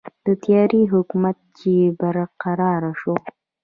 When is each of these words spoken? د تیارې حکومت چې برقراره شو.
د 0.25 0.27
تیارې 0.43 0.81
حکومت 0.93 1.37
چې 1.59 1.71
برقراره 1.99 2.91
شو. 2.99 3.15